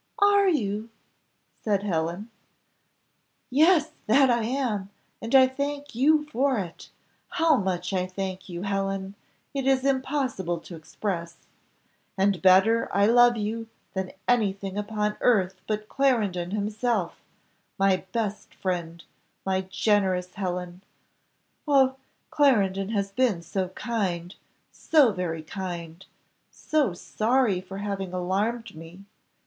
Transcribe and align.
"Are 0.17 0.49
you?" 0.49 0.89
said 1.63 1.83
Helen. 1.83 2.31
"Yes, 3.51 3.91
that 4.07 4.31
I 4.31 4.45
am, 4.45 4.89
and 5.21 5.35
I 5.35 5.45
thank 5.45 5.93
you 5.93 6.25
for 6.25 6.57
it; 6.57 6.89
how 7.33 7.55
much 7.55 7.93
I 7.93 8.07
thank 8.07 8.49
you, 8.49 8.63
Helen, 8.63 9.13
it 9.53 9.67
is 9.67 9.85
impossible 9.85 10.59
to 10.61 10.75
express, 10.75 11.45
and 12.17 12.41
better 12.41 12.89
I 12.91 13.05
love 13.05 13.37
you 13.37 13.67
than 13.93 14.13
anything 14.27 14.75
upon 14.75 15.17
earth 15.21 15.61
but 15.67 15.87
Clarendon 15.87 16.49
himself, 16.49 17.21
my 17.77 17.97
best 18.11 18.55
friend, 18.55 19.03
my 19.45 19.61
generous 19.61 20.33
Helen. 20.33 20.81
Oh, 21.67 21.95
Clarendon 22.31 22.89
has 22.89 23.11
been 23.11 23.43
so 23.43 23.67
kind, 23.69 24.33
so 24.71 25.11
very 25.11 25.43
kind! 25.43 26.03
so 26.49 26.93
sorry 26.95 27.61
for 27.61 27.77
having 27.77 28.11
alarmed 28.13 28.73
me! 28.75 29.05